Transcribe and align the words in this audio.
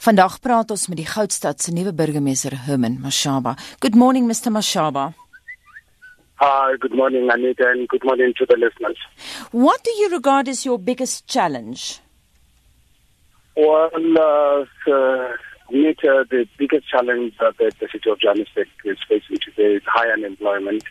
Vandag 0.00 0.38
praat 0.40 0.70
ons 0.72 0.86
met 0.88 0.96
die 0.96 1.04
Goudstad 1.04 1.60
se 1.60 1.72
nuwe 1.76 1.90
burgemeester 1.92 2.54
Herman 2.64 2.94
Mashaba. 3.02 3.52
Good 3.84 3.94
morning 3.94 4.24
Mr 4.30 4.48
Mashaba. 4.48 5.12
Hi, 6.40 6.76
good 6.80 6.94
morning 6.94 7.28
Anita 7.28 7.68
and 7.68 7.86
good 7.86 8.02
morning 8.02 8.32
to 8.38 8.46
the 8.48 8.56
listeners. 8.56 8.96
What 9.50 9.84
do 9.84 9.90
you 10.00 10.08
regard 10.08 10.48
as 10.48 10.64
your 10.64 10.78
biggest 10.78 11.26
challenge? 11.26 12.00
Well, 13.54 13.90
uh, 14.16 14.64
uh, 14.90 15.36
Anita, 15.68 16.24
the 16.30 16.46
biggest 16.56 16.88
challenge 16.88 17.34
that 17.38 17.58
the 17.58 17.88
city 17.92 18.08
of 18.08 18.18
Johannesburg 18.20 18.68
is 18.86 18.96
facing 19.06 19.36
today 19.44 19.74
is 19.74 19.82
high 19.84 20.08
unemployment. 20.08 20.82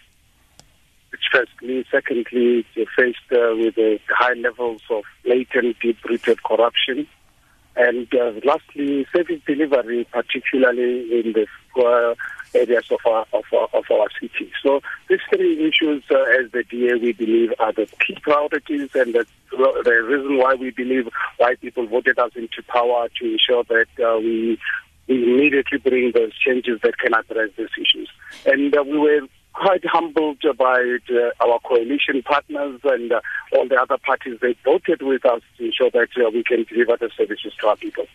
It's 1.14 1.28
firstly. 1.32 1.84
Secondly, 1.90 2.64
you're 2.76 2.86
faced 2.96 3.18
uh, 3.32 3.58
with 3.58 3.76
uh, 3.76 3.98
high 4.14 4.34
levels 4.34 4.84
of 4.92 5.04
latent, 5.26 5.78
deep-rooted 5.82 6.44
corruption. 6.44 7.08
And 7.80 8.14
uh, 8.14 8.34
lastly, 8.44 9.08
service 9.16 9.42
delivery, 9.48 10.06
particularly 10.12 11.18
in 11.18 11.32
the 11.32 11.48
poor 11.74 12.14
areas 12.54 12.84
of 12.92 13.00
our, 13.06 13.26
of 13.32 13.46
our, 13.54 13.70
of 13.74 13.86
our 13.90 14.08
city. 14.20 14.52
So 14.62 14.82
these 15.08 15.22
three 15.30 15.66
issues, 15.66 16.04
uh, 16.12 16.20
as 16.38 16.52
the 16.52 16.66
DA, 16.70 16.96
we 16.96 17.14
believe 17.14 17.54
are 17.58 17.72
the 17.72 17.88
key 18.06 18.18
priorities 18.22 18.90
and 18.96 19.16
the, 19.16 19.26
the 19.52 20.04
reason 20.10 20.38
why 20.38 20.56
we 20.56 20.72
believe 20.72 21.08
why 21.38 21.56
people 21.56 21.88
voted 21.88 22.20
us 22.20 22.32
into 22.36 22.62
power 22.68 23.08
to 23.18 23.32
ensure 23.32 23.64
that 23.70 23.88
uh, 24.06 24.20
we, 24.20 24.60
we 25.08 25.24
immediately 25.24 25.78
bring 25.78 26.12
those 26.14 26.38
changes 26.38 26.82
that 26.84 26.98
can 26.98 27.14
address 27.14 27.50
these 27.58 27.70
issues. 27.80 28.10
And 28.46 28.76
uh, 28.76 28.84
we 28.84 28.98
were 28.98 29.22
quite 29.60 29.86
humbled 29.86 30.42
by 30.58 30.98
our 31.42 31.60
coalition 31.60 32.24
partners 32.24 32.80
and 32.86 33.12
uh, 33.12 33.20
all 33.54 33.68
the 33.68 33.76
other 33.76 33.98
parties 33.98 34.40
that 34.42 34.56
voted 34.64 35.02
with 35.02 35.26
us 35.26 35.42
to 35.58 35.66
ensure 35.66 35.92
that 35.92 36.10
uh, 36.18 36.30
we 36.34 36.44
can 36.44 36.64
deliver 36.64 36.96
the 36.98 37.10
services 37.18 37.54
to 37.60 37.68
our 37.68 37.76
people. 37.76 38.06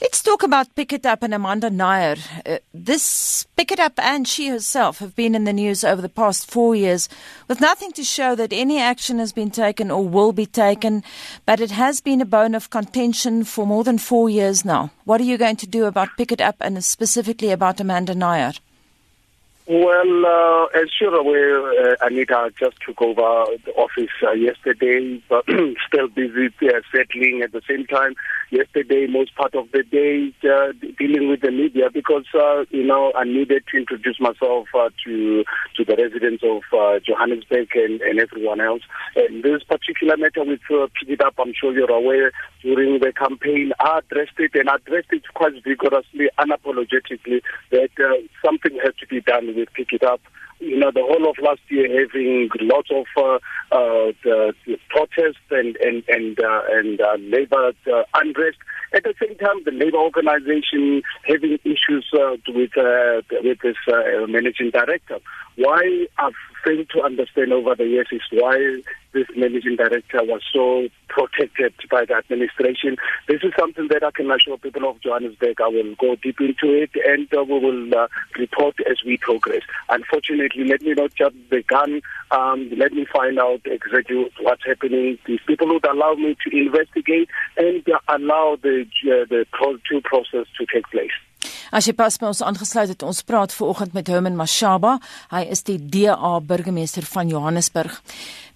Let's 0.00 0.22
talk 0.22 0.44
about 0.44 0.76
Pikitup 0.76 1.22
and 1.22 1.34
Amanda 1.34 1.70
Nair. 1.70 2.16
Uh, 2.46 2.58
this 2.72 3.46
Pikitup 3.56 3.94
and 3.98 4.28
she 4.28 4.48
herself 4.48 4.98
have 4.98 5.16
been 5.16 5.34
in 5.34 5.44
the 5.44 5.52
news 5.52 5.82
over 5.82 6.00
the 6.00 6.08
past 6.08 6.48
four 6.48 6.76
years 6.76 7.08
with 7.48 7.60
nothing 7.60 7.90
to 7.92 8.04
show 8.04 8.34
that 8.36 8.52
any 8.52 8.80
action 8.80 9.18
has 9.18 9.32
been 9.32 9.50
taken 9.50 9.90
or 9.90 10.06
will 10.06 10.32
be 10.32 10.46
taken, 10.46 11.02
but 11.46 11.60
it 11.60 11.72
has 11.72 12.00
been 12.00 12.20
a 12.20 12.24
bone 12.24 12.54
of 12.54 12.70
contention 12.70 13.42
for 13.44 13.66
more 13.66 13.82
than 13.82 13.98
four 13.98 14.30
years 14.30 14.64
now. 14.64 14.90
What 15.04 15.20
are 15.20 15.24
you 15.24 15.38
going 15.38 15.56
to 15.56 15.66
do 15.66 15.86
about 15.86 16.16
Pikitup 16.16 16.54
and 16.60 16.82
specifically 16.84 17.50
about 17.50 17.80
Amanda 17.80 18.14
Nair? 18.14 18.52
Well, 19.70 20.24
uh, 20.24 20.64
as 20.80 20.88
you're 20.98 21.14
aware, 21.14 21.92
uh, 21.92 21.96
Anita 22.00 22.50
just 22.58 22.78
took 22.86 23.02
over 23.02 23.44
the 23.66 23.72
office 23.72 24.08
uh, 24.26 24.30
yesterday, 24.30 25.22
but 25.28 25.44
still 25.86 26.08
busy 26.08 26.46
uh, 26.62 26.80
settling 26.90 27.42
at 27.44 27.52
the 27.52 27.60
same 27.68 27.84
time. 27.84 28.14
Yesterday, 28.50 29.06
most 29.06 29.36
part 29.36 29.54
of 29.54 29.70
the 29.72 29.82
day, 29.82 30.32
uh, 30.48 30.72
dealing 30.98 31.28
with 31.28 31.42
the 31.42 31.50
media 31.50 31.90
because, 31.92 32.24
uh, 32.34 32.64
you 32.70 32.82
know, 32.82 33.12
I 33.14 33.24
needed 33.24 33.64
to 33.70 33.76
introduce 33.76 34.18
myself 34.18 34.68
to 34.72 35.44
to 35.76 35.84
the 35.84 35.96
residents 35.96 36.42
of 36.42 36.62
Johannesburg 37.04 37.68
and, 37.74 38.00
and 38.00 38.20
everyone 38.20 38.62
else. 38.62 38.80
And 39.16 39.42
this 39.42 39.62
particular 39.64 40.16
matter 40.16 40.44
with 40.44 40.60
uh, 40.70 40.88
Pikitup, 40.96 41.34
I'm 41.38 41.52
sure 41.52 41.74
you're 41.74 41.92
aware, 41.92 42.32
during 42.62 43.00
the 43.00 43.12
campaign, 43.12 43.72
I 43.80 43.98
addressed 43.98 44.38
it 44.38 44.52
and 44.54 44.70
addressed 44.70 45.12
it 45.12 45.24
quite 45.34 45.62
vigorously, 45.62 46.30
unapologetically, 46.38 47.42
that 47.70 47.90
something 48.42 48.78
has 48.82 48.94
to 49.00 49.06
be 49.06 49.20
done 49.20 49.57
with 49.58 49.68
Pikitup. 49.74 50.20
You 50.60 50.76
know, 50.76 50.90
the 50.92 51.02
whole 51.02 51.30
of 51.30 51.36
last 51.38 51.60
year 51.68 51.86
having 51.86 52.50
lots 52.62 52.90
of 52.90 53.06
uh, 53.16 53.36
uh, 53.70 54.12
the, 54.24 54.52
the 54.66 54.76
protests 54.88 55.46
and 55.50 55.76
and 55.76 56.02
and 56.08 56.38
uh, 56.40 56.62
and 56.70 57.00
uh, 57.00 57.16
labor 57.20 57.72
uh, 57.86 58.02
unrest. 58.14 58.58
At 58.92 59.04
the 59.04 59.14
same 59.20 59.36
time, 59.36 59.62
the 59.64 59.70
labor 59.70 59.98
organization 59.98 61.02
having 61.24 61.58
issues 61.64 62.08
uh, 62.12 62.36
with 62.48 62.76
uh, 62.76 63.22
with 63.44 63.58
this 63.62 63.76
uh, 63.86 64.26
managing 64.26 64.70
director. 64.70 65.20
Why 65.56 66.06
I've 66.18 66.32
failed 66.68 66.88
to 66.90 67.02
understand 67.02 67.52
over 67.52 67.74
the 67.74 67.84
years 67.84 68.08
is 68.12 68.20
why 68.30 68.82
this 69.12 69.26
managing 69.36 69.76
director 69.76 70.22
was 70.22 70.42
so 70.52 70.88
protected 71.08 71.72
by 71.90 72.04
the 72.04 72.14
administration. 72.14 72.96
This 73.26 73.42
is 73.42 73.52
something 73.58 73.88
that 73.88 74.04
I 74.04 74.10
can 74.10 74.30
assure 74.30 74.58
people 74.58 74.88
of 74.88 75.00
Johannesburg. 75.00 75.60
I 75.60 75.68
will 75.68 75.94
go 75.94 76.16
deep 76.16 76.40
into 76.40 76.74
it 76.74 76.90
and 77.06 77.26
uh, 77.34 77.44
we 77.44 77.58
will 77.58 77.94
uh, 77.94 78.08
report 78.38 78.76
as 78.90 78.98
we 79.04 79.16
progress. 79.16 79.62
Unfortunately, 79.88 80.64
let 80.64 80.82
me 80.82 80.92
not 80.92 81.14
jump 81.14 81.34
the 81.50 81.62
gun. 81.62 82.02
Um, 82.30 82.70
let 82.76 82.92
me 82.92 83.06
find 83.10 83.38
out 83.38 83.62
exactly 83.64 84.30
what's 84.40 84.64
happening. 84.66 85.18
These 85.26 85.40
people 85.46 85.68
would 85.68 85.86
allow 85.86 86.14
me 86.14 86.36
to 86.46 86.56
investigate 86.56 87.30
and 87.56 87.82
uh, 87.88 87.98
allow 88.08 88.58
the, 88.62 88.84
uh, 89.04 89.24
the 89.28 89.46
due 89.88 90.00
process 90.02 90.46
to 90.58 90.66
take 90.72 90.84
place. 90.90 91.12
As 91.70 91.84
jy 91.84 91.92
pas 91.92 92.14
by 92.16 92.30
ons 92.30 92.40
aangesluit 92.40 92.88
het, 92.94 93.02
ons 93.04 93.22
praat 93.28 93.52
vanoggend 93.52 93.92
met 93.92 94.08
Herman 94.08 94.38
Mashaba. 94.38 94.96
Hy 95.28 95.42
is 95.52 95.64
die 95.68 95.76
DA 95.76 96.38
burgemeester 96.40 97.04
van 97.04 97.28
Johannesburg. 97.28 98.00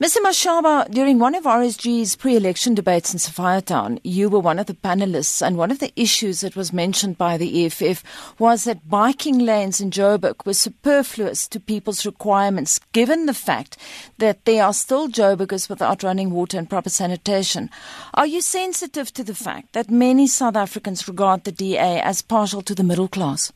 Mr. 0.02 0.18
Mashaba, 0.24 0.90
during 0.90 1.20
one 1.20 1.36
of 1.36 1.44
RSG's 1.44 2.16
pre-election 2.16 2.74
debates 2.74 3.12
in 3.12 3.20
Sophiatown, 3.20 4.00
you 4.02 4.28
were 4.28 4.40
one 4.40 4.58
of 4.58 4.66
the 4.66 4.74
panelists, 4.74 5.46
and 5.46 5.56
one 5.56 5.70
of 5.70 5.78
the 5.78 5.92
issues 5.94 6.40
that 6.40 6.56
was 6.56 6.72
mentioned 6.72 7.16
by 7.16 7.36
the 7.36 7.66
EFF 7.66 8.02
was 8.38 8.64
that 8.64 8.88
biking 8.88 9.38
lanes 9.38 9.80
in 9.80 9.92
Joburg 9.92 10.44
were 10.44 10.54
superfluous 10.54 11.46
to 11.46 11.60
people's 11.60 12.04
requirements, 12.04 12.80
given 12.92 13.26
the 13.26 13.34
fact 13.34 13.76
that 14.18 14.44
there 14.44 14.64
are 14.64 14.72
still 14.72 15.06
Joburgers 15.08 15.68
without 15.68 16.02
running 16.02 16.32
water 16.32 16.58
and 16.58 16.68
proper 16.68 16.90
sanitation. 16.90 17.70
Are 18.14 18.26
you 18.26 18.40
sensitive 18.40 19.12
to 19.12 19.22
the 19.22 19.36
fact 19.36 19.72
that 19.72 19.88
many 19.90 20.26
South 20.26 20.56
Africans 20.56 21.06
regard 21.06 21.44
the 21.44 21.52
DA 21.52 22.00
as 22.00 22.22
partial 22.22 22.62
to 22.62 22.74
the 22.74 22.82
middle 22.82 23.01
class? 23.08 23.52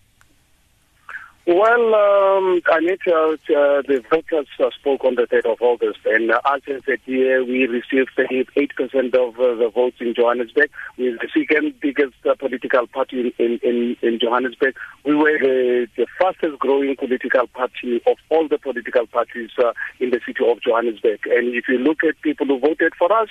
Well, 1.48 1.94
um, 1.94 2.60
Anita, 2.72 3.14
uh, 3.14 3.82
the 3.86 4.02
voters 4.10 4.48
uh, 4.58 4.70
spoke 4.80 5.04
on 5.04 5.14
the 5.14 5.28
3rd 5.28 5.52
of 5.52 5.62
August, 5.62 6.00
and 6.04 6.32
uh, 6.32 6.40
as 6.44 6.60
I 6.66 6.80
said 6.84 6.98
here, 7.04 7.44
we 7.44 7.68
received 7.68 8.10
38% 8.18 9.14
of 9.14 9.38
uh, 9.38 9.54
the 9.54 9.70
votes 9.72 9.98
in 10.00 10.12
Johannesburg. 10.12 10.70
We're 10.98 11.16
the 11.16 11.28
second 11.32 11.78
biggest 11.80 12.14
uh, 12.28 12.34
political 12.34 12.88
party 12.88 13.32
in, 13.38 13.60
in, 13.62 13.96
in 14.02 14.18
Johannesburg. 14.18 14.74
We 15.04 15.14
were 15.14 15.38
the, 15.38 15.86
the 15.96 16.08
fastest 16.18 16.58
growing 16.58 16.96
political 16.96 17.46
party 17.46 18.02
of 18.08 18.16
all 18.28 18.48
the 18.48 18.58
political 18.58 19.06
parties 19.06 19.50
uh, 19.56 19.72
in 20.00 20.10
the 20.10 20.20
city 20.26 20.44
of 20.44 20.60
Johannesburg. 20.62 21.20
And 21.26 21.54
if 21.54 21.68
you 21.68 21.78
look 21.78 22.02
at 22.02 22.20
people 22.22 22.46
who 22.46 22.58
voted 22.58 22.92
for 22.98 23.12
us, 23.12 23.28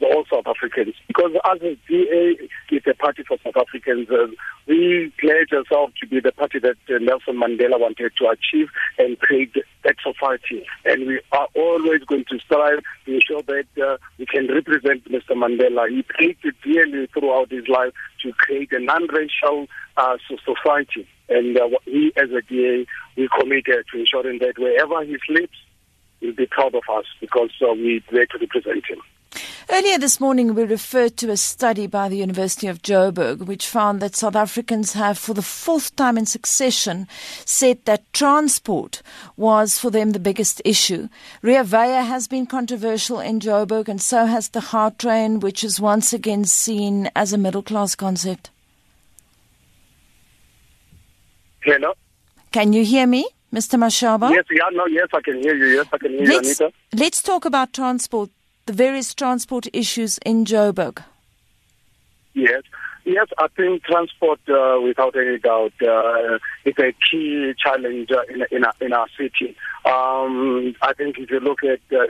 all 0.00 0.24
South 0.32 0.46
Africans. 0.46 0.94
Because 1.06 1.32
as 1.44 1.60
a 1.60 1.76
DA 1.88 2.48
is 2.70 2.82
a 2.86 2.94
party 2.94 3.22
for 3.26 3.36
South 3.44 3.56
Africans, 3.56 4.08
uh, 4.10 4.28
we 4.66 5.12
pledge 5.20 5.52
ourselves 5.52 5.94
to 6.00 6.06
be 6.06 6.20
the 6.20 6.32
party 6.32 6.58
that 6.60 6.76
uh, 6.88 6.98
Nelson 7.00 7.36
Mandela 7.36 7.78
wanted 7.78 8.12
to 8.18 8.28
achieve 8.28 8.68
and 8.98 9.18
create 9.18 9.54
that 9.84 9.96
society. 10.02 10.64
And 10.84 11.06
we 11.06 11.20
are 11.32 11.48
always 11.54 12.02
going 12.04 12.24
to 12.30 12.38
strive 12.38 12.80
to 13.06 13.14
ensure 13.14 13.42
that 13.42 13.66
uh, 13.82 13.98
we 14.18 14.26
can 14.26 14.46
represent 14.48 15.04
Mr. 15.10 15.32
Mandela. 15.32 15.88
He 15.90 16.02
created 16.04 16.54
dearly 16.62 17.08
throughout 17.12 17.50
his 17.50 17.66
life 17.68 17.92
to 18.22 18.32
create 18.32 18.72
a 18.72 18.78
non-racial 18.78 19.66
uh, 19.96 20.16
society. 20.28 21.08
And 21.28 21.58
uh, 21.58 21.68
we 21.86 22.12
as 22.16 22.30
a 22.30 22.42
DA, 22.42 22.86
we 23.16 23.28
committed 23.38 23.84
to 23.92 23.98
ensuring 23.98 24.38
that 24.40 24.58
wherever 24.58 25.04
he 25.04 25.16
sleeps, 25.26 25.56
he'll 26.22 26.34
be 26.34 26.46
proud 26.46 26.74
of 26.74 26.84
us 26.90 27.04
because 27.20 27.50
uh, 27.60 27.74
we're 27.74 28.00
there 28.10 28.26
to 28.26 28.38
represent 28.38 28.86
him. 28.86 28.98
Earlier 29.70 29.98
this 29.98 30.20
morning, 30.20 30.54
we 30.54 30.64
referred 30.64 31.16
to 31.18 31.30
a 31.30 31.36
study 31.36 31.86
by 31.86 32.08
the 32.08 32.18
University 32.18 32.66
of 32.66 32.82
Joburg, 32.82 33.46
which 33.46 33.66
found 33.66 34.00
that 34.00 34.14
South 34.14 34.36
Africans 34.36 34.92
have, 34.92 35.16
for 35.18 35.32
the 35.34 35.40
fourth 35.42 35.96
time 35.96 36.18
in 36.18 36.26
succession, 36.26 37.08
said 37.46 37.82
that 37.84 38.12
transport 38.12 39.02
was 39.36 39.78
for 39.78 39.90
them 39.90 40.10
the 40.10 40.18
biggest 40.18 40.60
issue. 40.64 41.08
Rea 41.40 41.62
Vaya 41.62 42.02
has 42.02 42.28
been 42.28 42.44
controversial 42.44 43.20
in 43.20 43.40
Joburg, 43.40 43.88
and 43.88 44.02
so 44.02 44.26
has 44.26 44.48
the 44.48 44.60
Gautrain, 44.60 45.40
which 45.40 45.64
is 45.64 45.80
once 45.80 46.12
again 46.12 46.44
seen 46.44 47.10
as 47.16 47.32
a 47.32 47.38
middle 47.38 47.62
class 47.62 47.94
concept. 47.94 48.50
Hello? 51.60 51.94
Can 52.50 52.74
you 52.74 52.84
hear 52.84 53.06
me, 53.06 53.26
Mr. 53.52 53.78
Mashaba? 53.78 54.30
Yes, 54.30 54.44
yeah, 54.50 54.64
no, 54.72 54.86
yes, 54.86 55.08
I 55.12 55.20
can 55.20 55.42
hear 55.42 55.54
you. 55.54 55.66
Yes, 55.66 55.86
I 55.92 55.98
can 55.98 56.12
hear 56.12 56.26
let's, 56.26 56.60
you, 56.60 56.66
Anita. 56.66 56.76
Let's 56.94 57.22
talk 57.22 57.44
about 57.44 57.72
transport 57.72 58.30
the 58.66 58.72
various 58.72 59.14
transport 59.14 59.66
issues 59.72 60.18
in 60.18 60.44
Joburg? 60.44 61.02
Yes. 62.34 62.62
Yes, 63.04 63.26
I 63.36 63.48
think 63.48 63.82
transport, 63.82 64.38
uh, 64.48 64.78
without 64.80 65.16
any 65.16 65.38
doubt, 65.38 65.72
uh, 65.82 66.38
is 66.64 66.74
a 66.78 66.94
key 67.10 67.52
challenge 67.58 68.10
uh, 68.12 68.22
in, 68.32 68.44
in, 68.52 68.64
our, 68.64 68.72
in 68.80 68.92
our 68.92 69.08
city. 69.18 69.56
Um, 69.84 70.76
I 70.80 70.92
think 70.92 71.18
if 71.18 71.28
you 71.28 71.40
look 71.40 71.64
at 71.64 71.80
uh, 71.92 72.06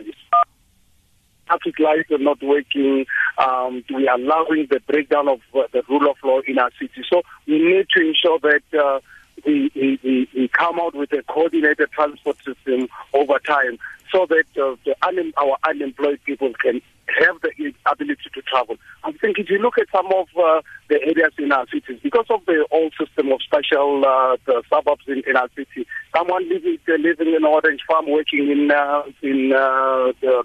traffic 1.47 1.79
lights 1.79 2.11
are 2.11 2.19
not 2.19 2.43
working, 2.43 3.07
um, 3.39 3.85
we 3.95 4.09
are 4.09 4.17
allowing 4.17 4.67
the 4.71 4.81
breakdown 4.87 5.29
of 5.29 5.41
uh, 5.55 5.63
the 5.73 5.83
rule 5.89 6.11
of 6.11 6.17
law 6.23 6.41
in 6.47 6.59
our 6.59 6.71
city. 6.81 7.03
So 7.11 7.23
we 7.47 7.59
need 7.59 7.87
to 7.97 8.07
ensure 8.07 8.39
that 8.41 8.79
uh, 8.79 9.01
we, 9.47 9.71
we, 9.75 10.29
we 10.35 10.49
come 10.49 10.79
out 10.81 10.95
with 10.95 11.13
a 11.13 11.23
coordinated 11.25 11.91
transport 11.93 12.37
system 12.45 12.89
over 13.13 13.39
time 13.41 13.79
so 14.13 14.27
that 14.27 14.45
uh, 14.61 15.07
un- 15.09 15.33
our 15.37 15.57
unemployed 15.69 16.21
people 16.25 16.53
can 16.63 16.81
have 17.19 17.41
the 17.43 17.73
ability 17.91 18.31
to 18.33 18.43
travel. 18.43 18.77
I 19.05 19.13
think 19.13 19.39
if 19.39 19.51
you 19.51 19.59
look 19.59 19.79
at 19.79 19.89
some 19.91 20.07
of 20.07 20.29
uh, 20.39 20.63
the 20.89 21.01
areas 21.03 21.33
in 21.39 21.51
our 21.53 21.67
cities, 21.69 21.99
because 22.03 22.27
of 22.31 22.45
the 22.47 22.67
old 22.71 22.95
system 22.99 23.33
of 23.33 23.43
special 23.43 24.05
uh, 24.07 24.37
suburbs 24.71 25.05
in, 25.09 25.23
in 25.27 25.37
our 25.37 25.49
city, 25.57 25.87
someone 26.15 26.49
living, 26.49 26.79
living 26.87 27.35
in 27.35 27.45
Orange 27.45 27.81
Farm 27.87 28.09
working 28.09 28.51
in 28.51 28.71
uh, 28.71 29.03
in 29.23 29.53
uh, 29.53 30.13
the 30.21 30.43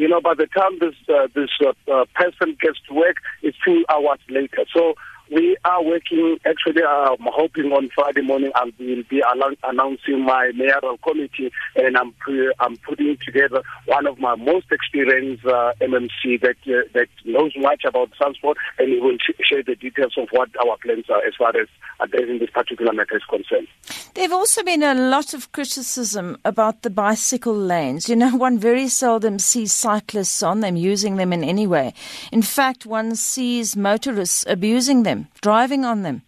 you 0.00 0.08
know, 0.08 0.18
by 0.18 0.32
the 0.32 0.46
time 0.46 0.78
this 0.80 0.94
uh, 1.10 1.28
this 1.34 1.50
uh, 1.60 1.92
uh, 1.92 2.06
person 2.14 2.56
gets 2.58 2.78
to 2.88 2.94
work, 2.94 3.16
it's 3.42 3.58
two 3.62 3.84
hours 3.90 4.18
later. 4.30 4.64
So 4.74 4.94
we 5.30 5.56
are 5.64 5.82
working, 5.82 6.38
actually, 6.44 6.82
I'm 6.82 7.16
hoping 7.20 7.72
on 7.72 7.88
Friday 7.94 8.22
morning 8.22 8.50
I 8.54 8.64
will 8.64 9.02
be 9.08 9.22
announcing 9.62 10.24
my 10.24 10.50
mayoral 10.54 10.98
committee 10.98 11.52
and 11.76 11.96
I'm, 11.96 12.14
I'm 12.58 12.76
putting 12.78 13.16
together 13.24 13.62
one 13.86 14.06
of 14.06 14.18
my 14.18 14.34
most 14.34 14.66
experienced 14.72 15.44
uh, 15.44 15.72
MMC 15.80 16.40
that 16.40 16.56
uh, 16.66 16.82
that 16.94 17.08
knows 17.24 17.52
much 17.56 17.84
about 17.84 18.10
transport 18.12 18.58
and 18.78 18.88
he 18.88 18.98
will 18.98 19.16
sh- 19.18 19.40
share 19.44 19.62
the 19.62 19.76
details 19.76 20.14
of 20.16 20.28
what 20.32 20.48
our 20.66 20.76
plans 20.78 21.04
are 21.08 21.24
as 21.24 21.34
far 21.38 21.56
as 21.56 21.68
addressing 22.00 22.38
this 22.38 22.50
particular 22.50 22.92
matter 22.92 23.16
is 23.16 23.24
concerned. 23.24 23.68
There 24.14 24.24
have 24.24 24.32
also 24.32 24.64
been 24.64 24.82
a 24.82 24.94
lot 24.94 25.34
of 25.34 25.52
criticism 25.52 26.38
about 26.44 26.82
the 26.82 26.90
bicycle 26.90 27.54
lanes. 27.54 28.08
You 28.08 28.16
know, 28.16 28.34
one 28.48 28.58
very 28.58 28.88
seldom 28.88 29.38
sees 29.38 29.72
cyclists 29.72 30.42
on 30.42 30.60
them, 30.60 30.74
using 30.74 31.16
them 31.16 31.32
in 31.32 31.44
any 31.44 31.66
way. 31.66 31.94
In 32.32 32.42
fact, 32.42 32.84
one 32.84 33.14
sees 33.14 33.76
motorists 33.76 34.44
abusing 34.48 35.04
them 35.04 35.19
driving 35.40 35.84
on 35.84 36.02
them? 36.02 36.22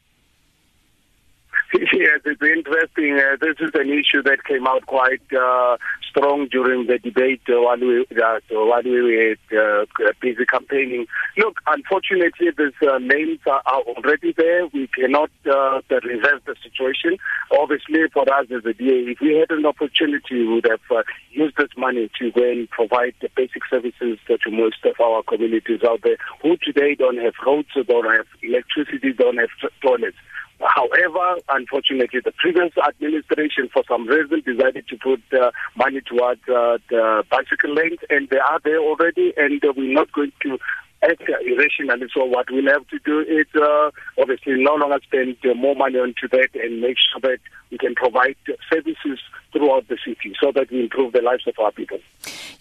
Yes, 1.92 2.20
it's 2.24 2.42
interesting. 2.42 3.18
Uh, 3.18 3.36
this 3.40 3.56
is 3.60 3.70
an 3.74 3.88
issue 3.88 4.22
that 4.24 4.44
came 4.44 4.66
out 4.66 4.84
quite 4.86 5.22
uh, 5.32 5.78
strong 6.10 6.48
during 6.50 6.86
the 6.86 6.98
debate 6.98 7.40
uh, 7.48 7.62
while 7.62 7.78
we 7.78 8.04
uh, 8.22 8.40
while 8.50 8.82
we 8.82 9.00
were 9.00 9.36
uh, 9.56 10.12
busy 10.20 10.44
campaigning. 10.44 11.06
Look, 11.38 11.56
unfortunately, 11.66 12.48
these 12.58 12.76
uh, 12.86 12.98
names 12.98 13.38
are, 13.46 13.62
are 13.64 13.80
already 13.82 14.34
there. 14.36 14.66
We 14.66 14.88
cannot 14.88 15.30
uh, 15.46 15.80
reverse 15.90 16.42
the 16.44 16.56
situation. 16.62 17.16
Obviously, 17.50 18.00
for 18.12 18.28
us 18.28 18.46
as 18.50 18.66
a 18.66 18.74
DA, 18.74 19.08
if 19.12 19.20
we 19.20 19.36
had 19.36 19.50
an 19.56 19.64
opportunity, 19.64 20.44
we 20.44 20.54
would 20.54 20.68
have 20.68 21.04
used 21.30 21.56
this 21.56 21.72
money 21.78 22.10
to 22.18 22.32
go 22.32 22.42
and 22.42 22.68
provide 22.68 23.14
the 23.22 23.30
basic 23.34 23.62
services 23.70 24.18
to 24.28 24.50
most 24.50 24.84
of 24.84 25.00
our 25.00 25.22
communities 25.22 25.80
out 25.88 26.00
there 26.02 26.16
who 26.42 26.56
today 26.58 26.94
don't 26.94 27.18
have 27.18 27.34
roads, 27.46 27.68
don't 27.74 28.10
have 28.14 28.26
electricity, 28.42 29.12
don't 29.14 29.38
have 29.38 29.48
toilets. 29.80 30.16
However, 30.60 31.40
unfortunately, 31.48 32.20
the 32.24 32.32
previous 32.32 32.72
administration, 32.78 33.68
for 33.72 33.82
some 33.88 34.06
reason, 34.06 34.42
decided 34.46 34.86
to 34.88 34.96
put 34.96 35.20
uh, 35.32 35.50
money 35.76 36.00
towards 36.00 36.40
uh, 36.48 36.78
the 36.88 37.24
bicycle 37.30 37.74
lanes, 37.74 37.98
and 38.10 38.28
they 38.28 38.38
are 38.38 38.60
there 38.64 38.78
already, 38.78 39.32
and 39.36 39.64
uh, 39.64 39.72
we're 39.76 39.92
not 39.92 40.12
going 40.12 40.32
to 40.42 40.58
act 41.02 41.22
irrationally. 41.44 42.06
So 42.14 42.24
what 42.24 42.50
we'll 42.50 42.72
have 42.72 42.86
to 42.88 42.98
do 43.04 43.20
is 43.20 43.46
uh, 43.54 43.90
obviously 44.18 44.62
no 44.62 44.74
longer 44.74 44.98
spend 45.02 45.36
uh, 45.44 45.54
more 45.54 45.74
money 45.74 45.98
onto 45.98 46.28
that 46.28 46.48
and 46.54 46.80
make 46.80 46.96
sure 46.98 47.20
that 47.22 47.38
we 47.70 47.78
can 47.78 47.94
provide 47.94 48.36
services 48.70 49.18
throughout 49.52 49.88
the 49.88 49.98
city 50.04 50.34
so 50.40 50.52
that 50.52 50.70
we 50.70 50.82
improve 50.82 51.12
the 51.12 51.22
lives 51.22 51.46
of 51.46 51.54
our 51.58 51.72
people. 51.72 51.98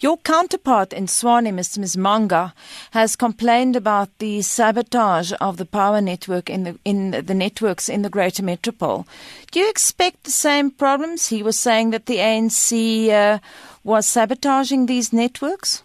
Your 0.00 0.16
counterpart 0.18 0.92
in 0.92 1.06
Tshwane, 1.06 1.52
Mr. 1.52 1.78
Msimanga, 1.78 2.52
has 2.90 3.14
complained 3.14 3.76
about 3.76 4.08
the 4.18 4.42
sabotage 4.42 5.32
of 5.40 5.58
the 5.58 5.64
power 5.64 6.00
network 6.00 6.50
in 6.50 6.64
the 6.64 6.78
in 6.84 7.12
the 7.12 7.34
networks 7.34 7.88
in 7.88 8.02
the 8.02 8.10
Greater 8.10 8.42
Metropole. 8.42 9.06
Do 9.52 9.60
you 9.60 9.70
expect 9.70 10.24
the 10.24 10.30
same 10.30 10.70
problems? 10.70 11.28
He 11.28 11.42
was 11.42 11.58
saying 11.58 11.90
that 11.90 12.06
the 12.06 12.16
ANC 12.16 13.10
uh, 13.10 13.38
was 13.84 14.06
sabotaging 14.06 14.86
these 14.86 15.12
networks. 15.12 15.82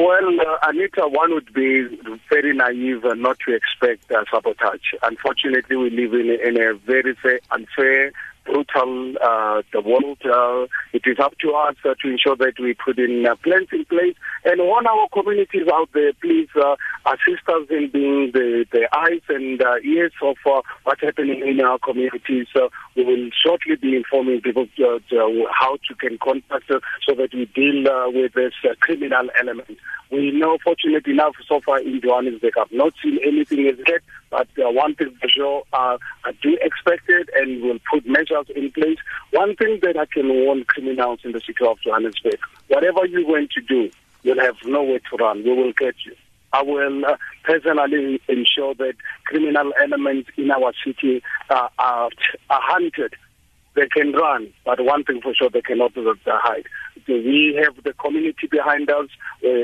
Well, 0.00 0.40
uh, 0.40 0.56
Anita, 0.62 1.02
one 1.08 1.34
would 1.34 1.52
be 1.52 1.86
very 2.30 2.54
naive 2.56 3.02
not 3.18 3.38
to 3.46 3.54
expect 3.54 4.10
uh, 4.10 4.24
sabotage. 4.32 4.94
Unfortunately, 5.02 5.76
we 5.76 5.90
live 5.90 6.14
in, 6.14 6.38
in 6.42 6.56
a 6.56 6.72
very 6.72 7.14
unfair 7.50 8.10
brutal 8.46 9.14
uh, 9.22 9.60
the 9.74 9.82
world. 9.82 10.18
Uh, 10.24 10.66
it 10.94 11.02
is 11.04 11.18
up 11.18 11.36
to 11.40 11.52
us 11.52 11.76
uh, 11.84 11.94
to 12.00 12.08
ensure 12.08 12.34
that 12.36 12.54
we 12.58 12.72
put 12.72 12.98
in 12.98 13.26
uh, 13.26 13.34
plans 13.36 13.68
in 13.72 13.84
place 13.84 14.16
and 14.46 14.60
warn 14.60 14.86
our 14.86 15.06
communities 15.12 15.68
out 15.70 15.90
there. 15.92 16.14
Please 16.14 16.48
uh, 16.56 16.76
assist 17.06 17.48
us 17.48 17.66
in 17.70 17.90
being 17.90 18.30
the, 18.32 18.66
the 18.72 18.88
eyes 18.96 19.22
and 19.28 19.60
uh, 19.62 19.76
ears 19.84 20.12
of 20.22 20.36
uh, 20.46 20.60
what's 20.84 21.00
happening 21.00 21.46
in 21.46 21.60
our 21.60 21.78
communities. 21.78 22.46
Uh, 22.54 22.68
we 22.96 23.04
will 23.04 23.30
shortly 23.44 23.76
be 23.76 23.96
informing 23.96 24.40
people 24.40 24.66
uh, 24.78 24.98
to, 25.08 25.46
how 25.52 25.76
to 25.88 25.94
can 25.94 26.18
contact 26.18 26.70
us 26.70 26.82
so 27.06 27.14
that 27.14 27.32
we 27.32 27.46
deal 27.46 27.88
uh, 27.88 28.10
with 28.10 28.32
this 28.34 28.52
uh, 28.64 28.74
criminal 28.80 29.28
element. 29.38 29.78
We 30.10 30.32
know, 30.32 30.58
fortunately 30.62 31.12
enough, 31.12 31.36
so 31.46 31.60
far 31.60 31.78
in 31.78 32.00
Johannesburg, 32.00 32.54
I've 32.58 32.72
not 32.72 32.92
seen 33.02 33.18
anything 33.24 33.68
as 33.68 33.76
yet, 33.86 34.02
but 34.28 34.48
uh, 34.58 34.70
one 34.70 34.94
thing 34.96 35.14
for 35.20 35.28
sure, 35.28 35.62
uh, 35.72 35.98
I 36.24 36.32
do 36.42 36.58
expect 36.60 37.08
it 37.08 37.30
and 37.34 37.62
we'll 37.62 37.78
put 37.90 38.06
measures 38.06 38.46
in 38.54 38.72
place. 38.72 38.98
One 39.32 39.54
thing 39.56 39.78
that 39.82 39.96
I 39.96 40.06
can 40.06 40.28
warn 40.28 40.64
criminals 40.64 41.20
in 41.24 41.32
the 41.32 41.40
city 41.40 41.64
of 41.64 41.80
Johannesburg, 41.80 42.38
whatever 42.68 43.06
you're 43.06 43.22
going 43.22 43.48
to 43.54 43.60
do, 43.60 43.90
you'll 44.22 44.40
have 44.40 44.56
nowhere 44.64 44.98
to 44.98 45.16
run. 45.16 45.44
We 45.44 45.52
will 45.54 45.72
get 45.72 45.94
you. 46.04 46.14
I 46.52 46.62
will 46.62 47.04
uh, 47.04 47.16
personally 47.44 48.20
ensure 48.28 48.74
that 48.74 48.94
criminal 49.24 49.72
elements 49.82 50.30
in 50.36 50.50
our 50.50 50.72
city 50.84 51.22
uh, 51.48 51.68
are, 51.78 52.10
are 52.50 52.60
hunted 52.62 53.14
they 53.76 53.86
can 53.86 54.12
run, 54.12 54.52
but 54.64 54.84
one 54.84 55.04
thing 55.04 55.20
for 55.22 55.34
sure, 55.34 55.48
they 55.48 55.62
cannot 55.62 55.92
hide. 55.94 56.66
So 57.06 57.14
we 57.14 57.58
have 57.62 57.82
the 57.82 57.92
community 57.94 58.46
behind 58.50 58.90
us. 58.90 59.08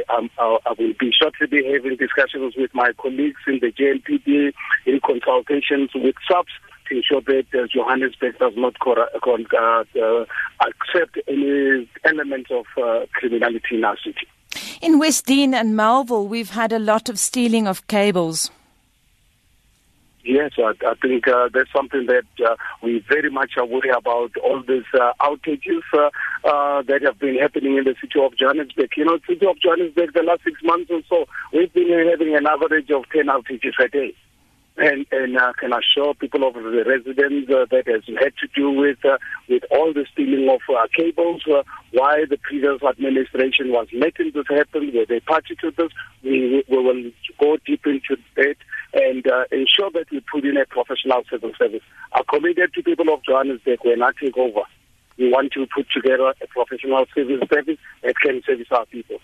Um, 0.08 0.30
I 0.38 0.74
will 0.78 0.94
be 0.98 1.10
shortly 1.12 1.46
be 1.48 1.64
having 1.64 1.96
discussions 1.96 2.54
with 2.56 2.70
my 2.72 2.92
colleagues 3.00 3.40
in 3.46 3.58
the 3.60 3.72
JMPD 3.72 4.52
in 4.86 5.00
consultations 5.04 5.90
with 5.94 6.14
SAPS 6.28 6.52
to 6.88 6.96
ensure 6.96 7.20
that 7.22 7.46
uh, 7.52 7.66
Johannesburg 7.66 8.38
does 8.38 8.52
not 8.56 8.78
cor- 8.78 8.98
uh, 9.00 9.84
uh, 10.00 10.24
accept 10.64 11.18
any 11.26 11.88
elements 12.04 12.50
of 12.50 12.66
uh, 12.80 13.06
criminality 13.12 13.76
in 13.76 13.84
our 13.84 13.96
city. 14.04 14.28
In 14.80 15.00
Westdene 15.00 15.54
and 15.54 15.76
Melville, 15.76 16.26
we've 16.26 16.50
had 16.50 16.72
a 16.72 16.78
lot 16.78 17.08
of 17.08 17.18
stealing 17.18 17.66
of 17.66 17.86
cables. 17.86 18.50
Yes, 20.24 20.52
I, 20.58 20.72
I 20.84 20.94
think 21.00 21.28
uh, 21.28 21.48
that's 21.54 21.70
something 21.72 22.06
that 22.06 22.26
uh, 22.44 22.56
we 22.82 22.98
very 23.08 23.30
much 23.30 23.52
aware 23.56 23.96
about 23.96 24.36
all 24.42 24.60
these 24.66 24.82
uh, 24.92 25.12
outages 25.20 25.82
uh, 25.94 26.10
uh, 26.44 26.82
that 26.82 27.02
have 27.02 27.18
been 27.20 27.36
happening 27.36 27.76
in 27.76 27.84
the 27.84 27.94
city 28.00 28.18
of 28.20 28.36
Johannesburg. 28.36 28.90
You 28.96 29.04
know, 29.04 29.18
city 29.28 29.46
of 29.46 29.60
Johannesburg, 29.60 30.14
the 30.14 30.24
last 30.24 30.42
six 30.42 30.60
months 30.64 30.90
or 30.90 31.02
so, 31.08 31.26
we've 31.52 31.72
been 31.72 32.08
having 32.10 32.34
an 32.36 32.46
average 32.46 32.90
of 32.90 33.04
10 33.10 33.26
outages 33.26 33.78
a 33.78 33.88
day 33.88 34.14
and 34.78 35.06
and 35.10 35.36
uh, 35.36 35.52
can 35.58 35.72
assure 35.72 36.14
people 36.14 36.46
of 36.46 36.54
the 36.54 36.84
residents 36.86 37.50
uh, 37.50 37.64
that 37.70 37.86
has 37.86 38.02
had 38.20 38.32
to 38.36 38.46
do 38.54 38.70
with 38.70 38.98
uh, 39.04 39.18
with 39.48 39.62
all 39.70 39.92
the 39.92 40.06
stealing 40.12 40.48
of 40.48 40.60
uh, 40.74 40.86
cables. 40.94 41.42
Uh, 41.50 41.62
why 41.92 42.24
the 42.28 42.36
previous 42.38 42.82
administration 42.82 43.72
was 43.72 43.88
letting 43.92 44.32
this 44.34 44.46
happen, 44.48 44.92
where 44.92 45.06
they 45.06 45.20
party 45.20 45.56
to 45.60 45.70
this, 45.70 45.90
we, 46.22 46.62
we 46.68 46.76
will 46.76 47.10
go 47.40 47.56
deep 47.64 47.86
into 47.86 48.16
that 48.36 48.56
and 48.92 49.26
uh, 49.26 49.44
ensure 49.50 49.90
that 49.92 50.10
we 50.10 50.20
put 50.30 50.44
in 50.44 50.56
a 50.56 50.66
professional 50.66 51.22
civil 51.30 51.52
service. 51.58 51.82
Are 52.12 52.24
committed 52.24 52.74
to 52.74 52.82
people 52.82 53.12
of 53.12 53.22
Johannesburg 53.24 53.80
when 53.82 54.02
I 54.02 54.10
take 54.20 54.36
over. 54.36 54.62
We 55.18 55.30
want 55.30 55.52
to 55.52 55.66
put 55.74 55.86
together 55.90 56.34
a 56.42 56.46
professional 56.48 57.06
civil 57.14 57.38
service 57.52 57.78
that 58.02 58.14
can 58.20 58.42
service 58.46 58.68
our 58.70 58.84
people. 58.86 59.18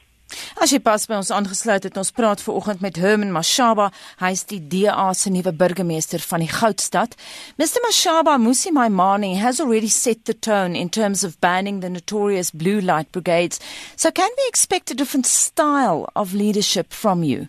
As 0.61 0.73
jy 0.73 0.79
pas 0.85 1.07
by 1.09 1.17
ons 1.17 1.31
aangesluit 1.33 1.87
het, 1.87 1.97
ons 1.97 2.13
praat 2.13 2.43
ver 2.45 2.57
oggend 2.59 2.83
met 2.85 2.99
Herman 3.01 3.33
Mashaba. 3.33 3.89
Hy 4.21 4.33
is 4.37 4.45
die 4.51 4.61
DA 4.61 5.09
se 5.17 5.33
nuwe 5.33 5.53
burgemeester 5.57 6.21
van 6.21 6.45
die 6.45 6.51
Goudstad. 6.53 7.17
Mr 7.57 7.81
Mashaba, 7.87 8.37
Musi 8.37 8.73
Maimane 8.75 9.39
has 9.41 9.61
already 9.61 9.89
set 9.89 10.27
the 10.27 10.35
tone 10.35 10.77
in 10.77 10.91
terms 10.91 11.25
of 11.25 11.41
banning 11.41 11.81
the 11.81 11.89
notorious 11.89 12.51
blue 12.51 12.81
light 12.81 13.11
brigades. 13.13 13.61
So 13.97 14.11
can 14.11 14.29
we 14.37 14.45
expect 14.49 14.91
a 14.91 14.95
different 14.95 15.27
style 15.27 16.11
of 16.15 16.35
leadership 16.35 16.93
from 16.93 17.23
you? 17.23 17.49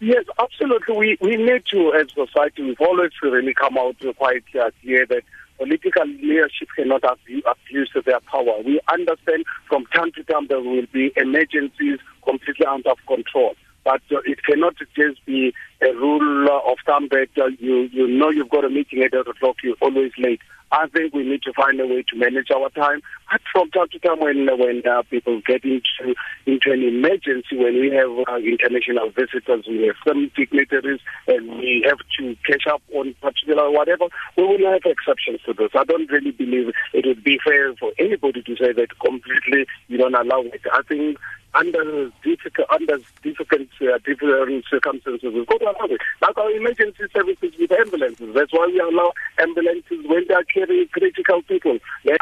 Yes, 0.00 0.24
absolutely. 0.38 0.96
We 0.96 1.18
we 1.20 1.36
need 1.36 1.64
to, 1.72 1.92
as 1.94 2.06
society, 2.14 2.62
we've 2.62 2.80
always 2.80 3.10
really 3.22 3.54
come 3.54 3.76
out 3.76 3.96
quite 4.16 4.44
uh, 4.54 4.70
clear 4.80 5.06
that 5.06 5.24
political 5.58 6.06
leadership 6.06 6.68
cannot 6.76 7.02
abuse 7.04 7.90
their 8.06 8.20
power. 8.20 8.62
We 8.64 8.80
understand 8.92 9.44
from 9.68 9.86
time 9.86 10.12
to 10.12 10.24
time 10.24 10.46
there 10.48 10.60
will 10.60 10.86
be 10.92 11.12
emergencies 11.16 11.98
completely 12.24 12.66
out 12.66 12.86
of 12.86 12.98
control. 13.06 13.54
But 13.84 14.02
uh, 14.10 14.20
it 14.24 14.42
cannot 14.44 14.76
just 14.94 15.24
be 15.24 15.54
a 15.80 15.92
rule 15.94 16.48
of 16.66 16.78
thumb 16.84 17.08
that 17.10 17.28
uh, 17.40 17.46
you, 17.58 17.88
you 17.92 18.06
know 18.06 18.30
you've 18.30 18.50
got 18.50 18.64
a 18.64 18.70
meeting 18.70 19.02
at 19.02 19.14
8 19.14 19.26
o'clock, 19.28 19.56
you're 19.62 19.76
always 19.80 20.12
late. 20.18 20.40
I 20.70 20.86
think 20.88 21.14
we 21.14 21.22
need 21.24 21.42
to 21.42 21.52
find 21.54 21.80
a 21.80 21.86
way 21.86 22.04
to 22.08 22.16
manage 22.16 22.50
our 22.54 22.68
time. 22.70 23.00
But 23.30 23.40
from 23.52 23.70
time 23.70 23.88
to 23.92 23.98
time, 23.98 24.20
when 24.20 24.46
when 24.58 24.82
uh, 24.86 25.02
people 25.10 25.40
get 25.46 25.64
into 25.64 26.14
into 26.46 26.72
an 26.72 26.82
emergency, 26.82 27.56
when 27.56 27.80
we 27.80 27.90
have 27.94 28.10
uh, 28.28 28.36
international 28.36 29.10
visitors, 29.10 29.64
we 29.66 29.86
have 29.86 29.96
some 30.06 30.30
dignitaries, 30.36 31.00
and 31.26 31.48
we 31.58 31.84
have 31.88 31.98
to 32.18 32.36
catch 32.46 32.66
up 32.66 32.82
on 32.94 33.14
particular 33.20 33.70
whatever, 33.70 34.06
we 34.36 34.44
will 34.44 34.72
have 34.72 34.82
exceptions 34.84 35.40
to 35.46 35.54
this. 35.54 35.70
I 35.74 35.84
don't 35.84 36.10
really 36.10 36.32
believe 36.32 36.72
it 36.92 37.06
would 37.06 37.24
be 37.24 37.38
fair 37.44 37.74
for 37.76 37.92
anybody 37.98 38.42
to 38.42 38.56
say 38.56 38.72
that 38.72 38.98
completely 38.98 39.66
you 39.88 39.98
don't 39.98 40.14
allow 40.14 40.42
it. 40.42 40.60
I 40.72 40.82
think 40.82 41.18
under 41.54 42.10
difficult 42.22 42.68
under 42.70 42.98
difficult 43.22 43.68
uh, 43.80 43.98
different 44.04 44.64
circumstances 44.70 45.32
we've 45.32 45.46
got 45.46 45.58
to 45.58 45.64
allow 45.64 45.86
it. 45.88 46.00
Like 46.20 46.36
our 46.36 46.50
emergency 46.50 47.04
services 47.12 47.52
with 47.58 47.72
ambulances. 47.72 48.34
That's 48.34 48.52
why 48.52 48.66
we 48.66 48.78
allow 48.80 49.12
ambulances 49.38 50.04
when 50.04 50.24
they 50.28 50.34
are 50.34 50.44
carrying 50.58 50.88
critical 50.88 51.42
people. 51.42 51.78
Let's 52.04 52.18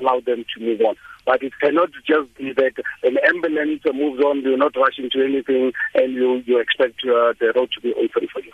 allow 0.00 0.20
them 0.20 0.44
to 0.54 0.64
move 0.64 0.80
on. 0.80 0.96
But 1.26 1.42
it 1.42 1.52
cannot 1.60 1.90
just 2.06 2.34
be 2.36 2.52
that 2.54 2.72
an 3.02 3.18
ambulance 3.26 3.82
moves 3.92 4.22
on, 4.22 4.42
you're 4.42 4.56
not 4.56 4.76
rushing 4.76 5.10
to 5.10 5.24
anything, 5.24 5.72
and 5.94 6.14
you, 6.14 6.42
you 6.46 6.58
expect 6.58 7.00
uh, 7.04 7.34
the 7.38 7.52
road 7.54 7.70
to 7.74 7.80
be 7.80 7.92
open 7.94 8.28
for 8.32 8.40
you. 8.40 8.52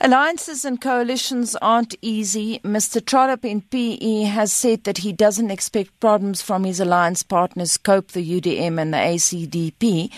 Alliances 0.00 0.64
and 0.64 0.80
coalitions 0.80 1.54
aren't 1.62 1.94
easy. 2.02 2.58
Mr. 2.64 3.00
Trollip 3.00 3.44
in 3.44 3.62
PE 3.62 4.22
has 4.24 4.52
said 4.52 4.82
that 4.84 4.98
he 4.98 5.12
doesn't 5.12 5.52
expect 5.52 6.00
problems 6.00 6.42
from 6.42 6.64
his 6.64 6.80
alliance 6.80 7.22
partners, 7.22 7.78
COPE, 7.78 8.08
the 8.08 8.40
UDM, 8.40 8.80
and 8.80 8.92
the 8.92 8.98
ACDP. 8.98 10.12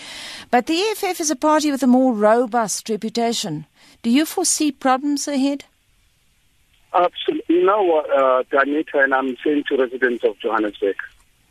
But 0.49 0.65
the 0.65 0.81
EFF 0.81 1.21
is 1.21 1.29
a 1.29 1.35
party 1.35 1.71
with 1.71 1.83
a 1.83 1.87
more 1.87 2.13
robust 2.13 2.89
reputation. 2.89 3.67
Do 4.01 4.09
you 4.09 4.25
foresee 4.25 4.71
problems 4.71 5.27
ahead? 5.27 5.65
Absolutely. 6.95 7.55
You 7.55 7.65
know 7.65 7.83
what, 7.83 8.09
uh, 8.09 8.43
Danita, 8.51 9.03
and 9.03 9.13
I'm 9.13 9.35
saying 9.43 9.65
to 9.67 9.77
residents 9.77 10.23
of 10.23 10.39
Johannesburg, 10.39 10.95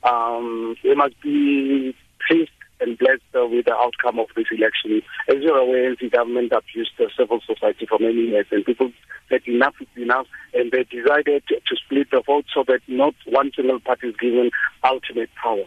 um, 0.03 0.75
we 0.83 0.95
must 0.95 1.21
be 1.21 1.95
pleased 2.27 2.51
and 2.81 2.99
blessed 2.99 3.23
uh, 3.35 3.47
with 3.47 3.67
the 3.67 3.75
outcome 3.75 4.19
of 4.19 4.29
this 4.35 4.47
election. 4.51 5.03
As 5.29 5.37
you're 5.43 5.59
aware, 5.59 5.95
the 5.97 6.09
government 6.09 6.53
abused 6.53 6.93
the 6.99 7.11
civil 7.17 7.41
society 7.47 7.87
for 7.87 7.99
many 7.99 8.29
years, 8.29 8.47
and 8.51 8.65
people 8.65 8.91
said 9.29 9.43
enough 9.47 9.75
is 9.81 9.89
enough, 9.97 10.27
and 10.55 10.73
they 10.73 10.85
decided 10.85 11.43
to 11.49 11.77
split 11.77 12.11
the 12.11 12.23
vote 12.23 12.47
so 12.53 12.65
that 12.67 12.81
not 12.89 13.15
one 13.27 13.51
single 13.55 13.81
party 13.81 14.09
is 14.09 14.17
given 14.17 14.51
ultimate 14.83 15.31
power. 15.41 15.65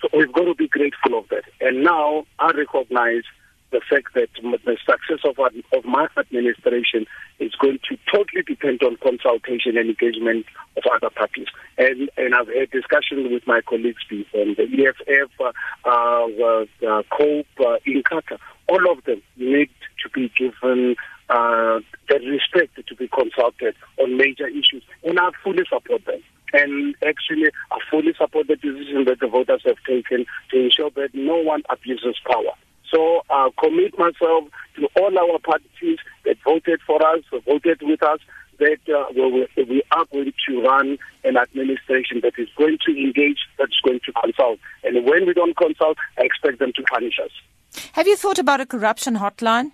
So 0.00 0.08
we've 0.16 0.32
got 0.32 0.44
to 0.44 0.54
be 0.54 0.68
grateful 0.68 1.18
of 1.18 1.28
that. 1.28 1.44
And 1.60 1.84
now 1.84 2.24
I 2.38 2.52
recognize 2.52 3.24
the 3.70 3.80
fact 3.88 4.14
that 4.14 4.28
the 4.42 4.76
success 4.84 5.20
of, 5.24 5.38
of 5.38 5.84
my 5.84 6.06
administration 6.16 7.06
is 7.38 7.52
going 7.60 7.78
to 7.88 7.96
totally 8.12 8.42
depend 8.46 8.82
on 8.82 8.96
consultation 8.96 9.76
and 9.76 9.90
engagement 9.90 10.46
of 10.76 10.82
other 10.92 11.10
parties. 11.10 11.46
And, 11.78 12.10
and 12.16 12.34
I've 12.34 12.48
had 12.48 12.70
discussions 12.70 13.30
with 13.30 13.46
my 13.46 13.60
colleagues 13.62 14.02
from 14.08 14.54
the 14.54 14.64
EFF, 14.64 15.30
uh, 15.40 15.52
uh, 15.84 16.64
uh, 16.86 17.02
COPE, 17.10 17.46
uh. 17.60 18.36
All 18.68 18.92
of 18.92 19.04
them 19.04 19.22
need 19.36 19.70
to 20.04 20.10
be 20.10 20.30
given 20.36 20.96
uh, 21.28 21.80
the 22.08 22.18
respect 22.26 22.78
to 22.86 22.96
be 22.96 23.08
consulted 23.08 23.74
on 23.98 24.16
major 24.16 24.46
issues. 24.46 24.82
And 25.04 25.18
I 25.18 25.30
fully 25.42 25.64
support 25.68 26.04
them 26.04 26.22
and 26.52 26.94
actually 27.06 27.50
I 27.70 27.78
fully 27.90 28.12
support 28.18 28.48
the 28.48 28.56
decision 28.56 29.04
that 29.06 29.20
the 29.20 29.28
voters 29.28 29.62
have 29.64 29.76
taken 29.86 30.26
to 30.50 30.64
ensure 30.64 30.90
that 30.90 31.10
no 31.14 31.36
one 31.36 31.62
abuses 31.68 32.16
power. 32.26 32.54
So 32.92 33.22
I 33.30 33.46
uh, 33.46 33.50
commit 33.58 33.98
myself 33.98 34.44
to 34.76 34.88
all 34.96 35.16
our 35.18 35.38
parties 35.38 35.98
that 36.24 36.36
voted 36.44 36.80
for 36.86 37.04
us, 37.06 37.20
voted 37.46 37.80
with 37.82 38.02
us, 38.02 38.18
that 38.58 38.80
uh, 38.88 39.06
we, 39.14 39.46
we 39.56 39.82
are 39.92 40.04
going 40.12 40.32
to 40.48 40.62
run 40.62 40.98
an 41.24 41.36
administration 41.36 42.20
that 42.22 42.34
is 42.38 42.48
going 42.56 42.78
to 42.86 42.92
engage, 42.92 43.38
that's 43.58 43.78
going 43.84 44.00
to 44.04 44.12
consult. 44.12 44.58
And 44.84 45.04
when 45.06 45.26
we 45.26 45.32
don't 45.34 45.56
consult, 45.56 45.98
I 46.18 46.22
expect 46.22 46.58
them 46.58 46.72
to 46.74 46.82
punish 46.82 47.14
us. 47.22 47.30
Have 47.92 48.06
you 48.06 48.16
thought 48.16 48.38
about 48.38 48.60
a 48.60 48.66
corruption 48.66 49.16
hotline? 49.16 49.72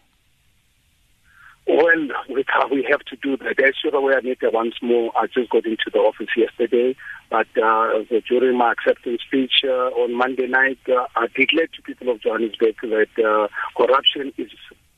Well, 1.66 2.08
we, 2.28 2.44
we 2.70 2.86
have 2.88 3.00
to 3.00 3.16
do 3.16 3.36
that. 3.38 3.58
As 3.58 3.74
you're 3.82 3.94
aware, 3.94 4.18
Anita, 4.18 4.50
once 4.52 4.76
more, 4.80 5.10
I 5.16 5.26
just 5.26 5.50
got 5.50 5.66
into 5.66 5.90
the 5.92 5.98
office 5.98 6.28
yesterday, 6.36 6.94
but 7.28 7.48
uh, 7.60 8.04
during 8.28 8.56
my 8.56 8.72
acceptance 8.72 9.22
speech 9.26 9.64
uh, 9.64 9.90
on 9.98 10.14
Monday 10.16 10.46
night, 10.46 10.78
uh, 10.88 11.06
I 11.16 11.26
declared 11.34 11.72
to 11.74 11.82
people 11.82 12.10
of 12.10 12.22
Johannesburg 12.22 12.76
that 12.82 13.08
uh, 13.18 13.48
corruption 13.76 14.32
is 14.38 14.50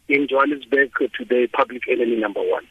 in 0.09 0.29
Johannesburg 0.29 0.93
today 1.17 1.47
public 1.47 1.83
enemy 1.89 2.17
number 2.17 2.41
one. 2.41 2.67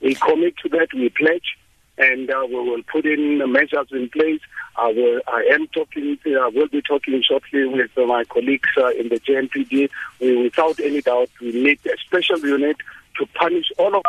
We 0.00 0.14
commit 0.14 0.56
to 0.62 0.70
that, 0.70 0.88
we 0.94 1.10
pledge, 1.10 1.58
and 1.98 2.30
uh, 2.30 2.46
we 2.48 2.54
will 2.54 2.82
put 2.90 3.04
in 3.04 3.38
measures 3.52 3.88
in 3.90 4.08
place. 4.08 4.40
I, 4.76 4.88
will, 4.88 5.20
I 5.28 5.46
am 5.52 5.66
talking, 5.68 6.18
I 6.26 6.46
uh, 6.46 6.50
will 6.50 6.68
be 6.68 6.80
talking 6.80 7.22
shortly 7.22 7.66
with 7.66 7.90
my 7.96 8.24
colleagues 8.24 8.70
in 8.98 9.10
the 9.10 9.20
JMPD. 9.20 9.90
We, 10.20 10.42
without 10.42 10.80
any 10.80 11.02
doubt, 11.02 11.28
we 11.38 11.52
need 11.52 11.80
a 11.84 11.98
special 11.98 12.38
unit 12.38 12.78
to 13.18 13.26
punish 13.34 13.66
all 13.78 13.94
of 13.94 14.02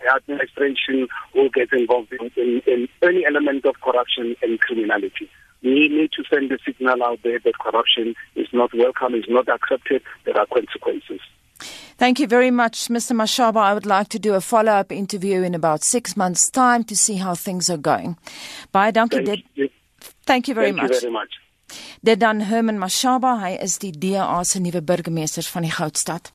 the 0.00 0.14
administration 0.14 1.08
who 1.32 1.48
gets 1.50 1.72
involved 1.72 2.12
in, 2.12 2.30
in, 2.36 2.62
in 2.66 2.88
any 3.02 3.24
element 3.26 3.64
of 3.64 3.80
corruption 3.80 4.36
and 4.42 4.60
criminality. 4.60 5.30
We 5.62 5.88
need 5.88 6.12
to 6.12 6.22
send 6.30 6.52
a 6.52 6.58
signal 6.64 7.02
out 7.02 7.20
there 7.22 7.38
that 7.38 7.58
corruption 7.58 8.14
is 8.34 8.46
not 8.52 8.72
welcome, 8.74 9.14
is 9.14 9.24
not 9.28 9.48
accepted, 9.48 10.02
there 10.24 10.38
are 10.38 10.46
consequences. 10.46 11.20
Thank 11.98 12.20
you 12.20 12.26
very 12.26 12.50
much, 12.50 12.88
Mr. 12.88 13.16
Mashaba. 13.16 13.56
I 13.56 13.72
would 13.72 13.86
like 13.86 14.10
to 14.10 14.18
do 14.18 14.34
a 14.34 14.42
follow 14.42 14.72
up 14.72 14.92
interview 14.92 15.42
in 15.42 15.54
about 15.54 15.82
six 15.82 16.14
months' 16.14 16.50
time 16.50 16.84
to 16.84 16.96
see 16.96 17.16
how 17.16 17.34
things 17.34 17.70
are 17.70 17.78
going. 17.78 18.18
Bye, 18.70 18.90
dankie. 18.90 19.24
Thank 19.24 19.44
you, 19.54 19.70
Thank 20.26 20.48
you 20.48 20.54
very 20.54 20.72
Thank 20.72 20.82
much. 20.82 20.90
You 20.92 21.00
very 21.00 21.12
much. 21.12 21.30
Dit 22.04 22.20
dan 22.20 22.40
Herman 22.40 22.78
Mashaba, 22.78 23.40
hy 23.40 23.56
is 23.62 23.78
die 23.78 23.90
DA 23.90 24.42
se 24.44 24.60
nuwe 24.60 24.82
burgemeester 24.82 25.42
van 25.42 25.62
die 25.62 25.72
Goudstad. 25.72 26.30